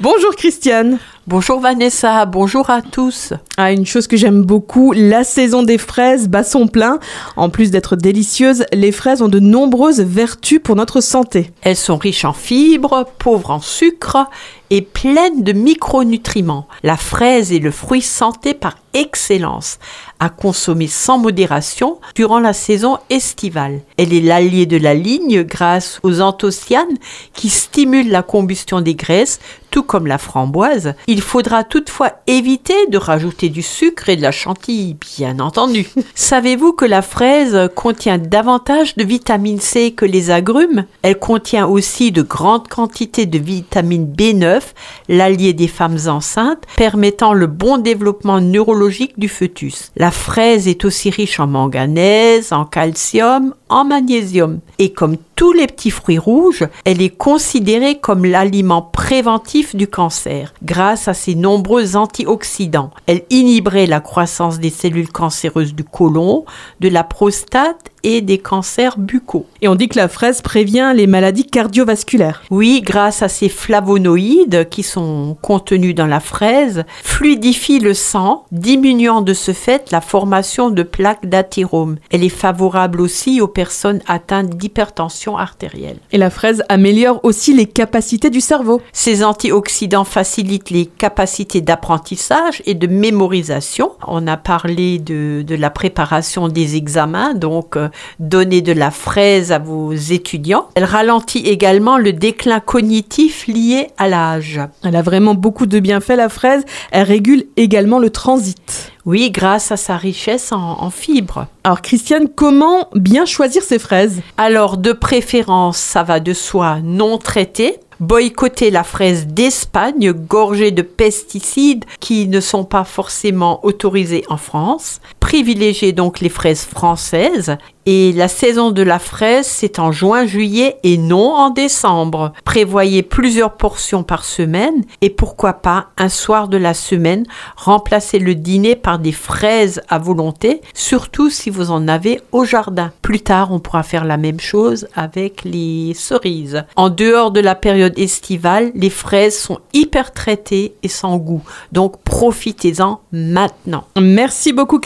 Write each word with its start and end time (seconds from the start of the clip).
Bonjour 0.00 0.34
Christiane. 0.34 0.98
Bonjour 1.26 1.60
Vanessa, 1.60 2.24
bonjour 2.24 2.70
à 2.70 2.80
tous. 2.80 3.34
Ah, 3.58 3.72
une 3.72 3.84
chose 3.84 4.06
que 4.06 4.16
j'aime 4.16 4.42
beaucoup, 4.42 4.92
la 4.92 5.22
saison 5.22 5.62
des 5.62 5.76
fraises 5.76 6.28
bat 6.28 6.42
son 6.42 6.66
plein. 6.66 6.98
En 7.36 7.50
plus 7.50 7.70
d'être 7.70 7.94
délicieuses, 7.94 8.64
les 8.72 8.90
fraises 8.90 9.20
ont 9.20 9.28
de 9.28 9.38
nombreuses 9.38 10.00
vertus 10.00 10.60
pour 10.64 10.76
notre 10.76 11.02
santé. 11.02 11.52
Elles 11.60 11.76
sont 11.76 11.98
riches 11.98 12.24
en 12.24 12.32
fibres, 12.32 13.06
pauvres 13.18 13.50
en 13.50 13.60
sucre 13.60 14.30
et 14.70 14.80
pleines 14.80 15.42
de 15.42 15.52
micronutriments. 15.52 16.66
La 16.82 16.96
fraise 16.96 17.52
est 17.52 17.58
le 17.58 17.70
fruit 17.72 18.02
santé 18.02 18.54
par 18.54 18.76
excellence, 18.94 19.78
à 20.20 20.28
consommer 20.28 20.86
sans 20.86 21.18
modération 21.18 22.00
durant 22.14 22.40
la 22.40 22.52
saison 22.52 22.98
estivale. 23.10 23.80
Elle 23.98 24.12
est 24.12 24.20
l'allié 24.20 24.66
de 24.66 24.76
la 24.76 24.94
ligne 24.94 25.42
grâce 25.42 26.00
aux 26.02 26.20
anthocyanes 26.20 26.96
qui 27.34 27.50
stimulent 27.50 28.10
la 28.10 28.22
combustion 28.22 28.80
des 28.80 28.94
graisses, 28.94 29.40
tout 29.70 29.82
comme 29.82 30.06
la 30.06 30.18
framboise. 30.18 30.94
Il 31.12 31.22
faudra 31.22 31.64
toutefois 31.64 32.12
éviter 32.28 32.86
de 32.86 32.96
rajouter 32.96 33.48
du 33.48 33.62
sucre 33.62 34.10
et 34.10 34.14
de 34.14 34.22
la 34.22 34.30
chantilly, 34.30 34.96
bien 35.18 35.40
entendu. 35.40 35.88
Savez-vous 36.14 36.72
que 36.72 36.84
la 36.84 37.02
fraise 37.02 37.68
contient 37.74 38.16
davantage 38.16 38.94
de 38.94 39.02
vitamine 39.02 39.58
C 39.58 39.90
que 39.90 40.04
les 40.04 40.30
agrumes? 40.30 40.84
Elle 41.02 41.18
contient 41.18 41.66
aussi 41.66 42.12
de 42.12 42.22
grandes 42.22 42.68
quantités 42.68 43.26
de 43.26 43.40
vitamine 43.40 44.06
B9, 44.06 44.60
l'allié 45.08 45.52
des 45.52 45.66
femmes 45.66 45.98
enceintes, 46.06 46.62
permettant 46.76 47.32
le 47.32 47.48
bon 47.48 47.78
développement 47.78 48.40
neurologique 48.40 49.18
du 49.18 49.26
fœtus. 49.26 49.90
La 49.96 50.12
fraise 50.12 50.68
est 50.68 50.84
aussi 50.84 51.10
riche 51.10 51.40
en 51.40 51.48
manganèse, 51.48 52.52
en 52.52 52.64
calcium, 52.64 53.52
magnésium. 53.84 54.60
Et 54.78 54.92
comme 54.92 55.16
tous 55.36 55.52
les 55.52 55.66
petits 55.66 55.90
fruits 55.90 56.18
rouges, 56.18 56.66
elle 56.84 57.00
est 57.00 57.16
considérée 57.16 57.98
comme 57.98 58.24
l'aliment 58.24 58.82
préventif 58.82 59.74
du 59.74 59.86
cancer 59.86 60.52
grâce 60.62 61.08
à 61.08 61.14
ses 61.14 61.34
nombreux 61.34 61.96
antioxydants. 61.96 62.90
Elle 63.06 63.24
inhiberait 63.30 63.86
la 63.86 64.00
croissance 64.00 64.58
des 64.58 64.70
cellules 64.70 65.10
cancéreuses 65.10 65.74
du 65.74 65.84
côlon, 65.84 66.44
de 66.80 66.88
la 66.88 67.04
prostate 67.04 67.90
et 68.02 68.20
des 68.20 68.38
cancers 68.38 68.98
buccaux. 68.98 69.46
Et 69.62 69.68
on 69.68 69.74
dit 69.74 69.88
que 69.88 69.98
la 69.98 70.08
fraise 70.08 70.42
prévient 70.42 70.92
les 70.94 71.06
maladies 71.06 71.46
cardiovasculaires. 71.46 72.42
Oui, 72.50 72.82
grâce 72.82 73.22
à 73.22 73.28
ces 73.28 73.48
flavonoïdes 73.48 74.68
qui 74.70 74.82
sont 74.82 75.36
contenus 75.42 75.94
dans 75.94 76.06
la 76.06 76.20
fraise, 76.20 76.84
fluidifie 77.02 77.78
le 77.78 77.94
sang, 77.94 78.44
diminuant 78.52 79.20
de 79.20 79.34
ce 79.34 79.52
fait 79.52 79.90
la 79.90 80.00
formation 80.00 80.70
de 80.70 80.82
plaques 80.82 81.26
d'athérome. 81.26 81.96
Elle 82.10 82.24
est 82.24 82.28
favorable 82.28 83.00
aussi 83.00 83.40
aux 83.40 83.48
personnes 83.48 84.00
atteintes 84.06 84.50
d'hypertension 84.50 85.36
artérielle. 85.36 85.98
Et 86.12 86.18
la 86.18 86.30
fraise 86.30 86.62
améliore 86.68 87.20
aussi 87.22 87.52
les 87.52 87.66
capacités 87.66 88.30
du 88.30 88.40
cerveau. 88.40 88.80
Ces 88.92 89.24
antioxydants 89.24 90.04
facilitent 90.04 90.70
les 90.70 90.86
capacités 90.86 91.60
d'apprentissage 91.60 92.62
et 92.66 92.74
de 92.74 92.86
mémorisation. 92.86 93.92
On 94.06 94.26
a 94.26 94.36
parlé 94.36 94.98
de, 94.98 95.42
de 95.46 95.54
la 95.54 95.70
préparation 95.70 96.48
des 96.48 96.76
examens, 96.76 97.34
donc 97.34 97.76
euh, 97.76 97.88
donner 98.18 98.62
de 98.62 98.72
la 98.72 98.90
fraise 98.90 99.52
à 99.52 99.58
vos 99.58 99.92
étudiants. 99.92 100.68
Elle 100.74 100.84
ralentit 100.84 101.46
également 101.46 101.98
le 101.98 102.12
déclin 102.12 102.60
cognitif 102.60 103.46
lié 103.46 103.88
à 103.98 104.08
l'âge. 104.08 104.60
Elle 104.84 104.96
a 104.96 105.02
vraiment 105.02 105.34
beaucoup 105.34 105.66
de 105.66 105.80
bienfaits, 105.80 106.16
la 106.16 106.28
fraise. 106.28 106.64
Elle 106.90 107.06
régule 107.06 107.44
également 107.56 107.98
le 107.98 108.10
transit. 108.10 108.92
Oui, 109.06 109.30
grâce 109.30 109.72
à 109.72 109.76
sa 109.76 109.96
richesse 109.96 110.52
en, 110.52 110.82
en 110.82 110.90
fibres. 110.90 111.46
Alors 111.64 111.80
Christiane, 111.80 112.28
comment 112.28 112.88
bien 112.94 113.24
choisir 113.24 113.62
ces 113.62 113.78
fraises? 113.78 114.20
Alors 114.36 114.76
de 114.76 114.92
préférence, 114.92 115.78
ça 115.78 116.02
va 116.02 116.20
de 116.20 116.34
soi 116.34 116.78
non 116.82 117.18
traitées. 117.18 117.76
Boycotter 117.98 118.70
la 118.70 118.82
fraise 118.82 119.26
d'Espagne 119.26 120.12
gorgée 120.12 120.70
de 120.70 120.80
pesticides 120.80 121.84
qui 122.00 122.28
ne 122.28 122.40
sont 122.40 122.64
pas 122.64 122.84
forcément 122.84 123.62
autorisés 123.62 124.24
en 124.30 124.38
France. 124.38 125.00
Privilégier 125.20 125.92
donc 125.92 126.20
les 126.20 126.28
fraises 126.28 126.64
françaises 126.64 127.56
et 127.86 128.12
la 128.12 128.28
saison 128.28 128.70
de 128.70 128.82
la 128.82 128.98
fraise, 128.98 129.46
c'est 129.46 129.78
en 129.78 129.90
juin, 129.90 130.26
juillet 130.26 130.76
et 130.82 130.98
non 130.98 131.32
en 131.32 131.50
décembre. 131.50 132.32
Prévoyez 132.44 133.02
plusieurs 133.02 133.56
portions 133.56 134.02
par 134.02 134.24
semaine 134.24 134.84
et 135.00 135.08
pourquoi 135.10 135.54
pas 135.54 135.86
un 135.96 136.10
soir 136.10 136.48
de 136.48 136.56
la 136.56 136.74
semaine, 136.74 137.24
remplacez 137.56 138.18
le 138.18 138.34
dîner 138.34 138.76
par 138.76 138.98
des 138.98 139.12
fraises 139.12 139.80
à 139.88 139.98
volonté, 139.98 140.60
surtout 140.74 141.30
si 141.30 141.48
vous 141.48 141.70
en 141.70 141.88
avez 141.88 142.20
au 142.32 142.44
jardin. 142.44 142.92
Plus 143.02 143.20
tard, 143.20 143.50
on 143.50 143.60
pourra 143.60 143.82
faire 143.82 144.04
la 144.04 144.18
même 144.18 144.40
chose 144.40 144.86
avec 144.94 145.42
les 145.44 145.94
cerises. 145.94 146.64
En 146.76 146.90
dehors 146.90 147.30
de 147.30 147.40
la 147.40 147.54
période 147.54 147.98
estivale, 147.98 148.72
les 148.74 148.90
fraises 148.90 149.38
sont 149.38 149.58
hyper 149.72 150.12
traitées 150.12 150.74
et 150.82 150.88
sans 150.88 151.16
goût. 151.16 151.42
Donc 151.72 152.02
profitez-en 152.02 153.00
maintenant. 153.10 153.84
Merci 153.98 154.52
beaucoup 154.52 154.78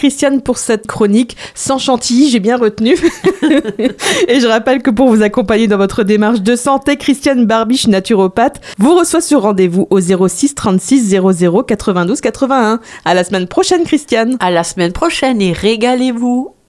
Pour 0.42 0.58
cette 0.58 0.86
chronique. 0.86 1.36
Sans 1.54 1.78
chantilly, 1.78 2.30
j'ai 2.30 2.40
bien 2.40 2.56
retenu. 2.56 2.94
et 4.28 4.40
je 4.40 4.46
rappelle 4.46 4.82
que 4.82 4.90
pour 4.90 5.08
vous 5.08 5.22
accompagner 5.22 5.66
dans 5.66 5.76
votre 5.76 6.02
démarche 6.02 6.40
de 6.40 6.56
santé, 6.56 6.96
Christiane 6.96 7.46
Barbiche, 7.46 7.86
naturopathe, 7.86 8.60
vous 8.78 8.94
reçoit 8.94 9.20
sur 9.20 9.42
rendez-vous 9.42 9.86
au 9.90 10.00
06 10.00 10.54
36 10.54 11.10
00 11.10 11.62
92 11.62 12.20
81. 12.20 12.80
À 13.04 13.14
la 13.14 13.24
semaine 13.24 13.46
prochaine, 13.46 13.84
Christiane. 13.84 14.36
À 14.40 14.50
la 14.50 14.64
semaine 14.64 14.92
prochaine 14.92 15.42
et 15.42 15.52
régalez-vous. 15.52 16.54